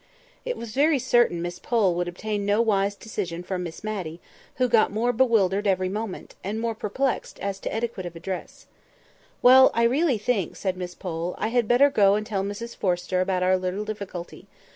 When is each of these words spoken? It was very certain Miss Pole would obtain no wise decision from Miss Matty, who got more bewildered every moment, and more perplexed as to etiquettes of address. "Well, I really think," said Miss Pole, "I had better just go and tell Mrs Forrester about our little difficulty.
It 0.45 0.57
was 0.57 0.73
very 0.73 0.97
certain 0.97 1.43
Miss 1.43 1.59
Pole 1.59 1.93
would 1.93 2.07
obtain 2.07 2.43
no 2.43 2.59
wise 2.59 2.95
decision 2.95 3.43
from 3.43 3.61
Miss 3.61 3.83
Matty, 3.83 4.19
who 4.55 4.67
got 4.67 4.91
more 4.91 5.13
bewildered 5.13 5.67
every 5.67 5.89
moment, 5.89 6.33
and 6.43 6.59
more 6.59 6.73
perplexed 6.73 7.39
as 7.39 7.59
to 7.59 7.71
etiquettes 7.71 8.07
of 8.07 8.15
address. 8.15 8.65
"Well, 9.43 9.69
I 9.75 9.83
really 9.83 10.17
think," 10.17 10.55
said 10.55 10.75
Miss 10.75 10.95
Pole, 10.95 11.35
"I 11.37 11.49
had 11.49 11.67
better 11.67 11.89
just 11.89 11.95
go 11.97 12.15
and 12.15 12.25
tell 12.25 12.41
Mrs 12.43 12.75
Forrester 12.75 13.21
about 13.21 13.43
our 13.43 13.57
little 13.57 13.85
difficulty. 13.85 14.47